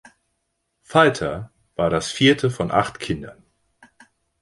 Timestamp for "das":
1.91-2.11